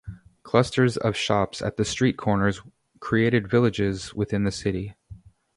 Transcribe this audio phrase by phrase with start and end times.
[0.41, 2.59] Clusters of shops at the street corners
[2.99, 4.95] created villages within the city.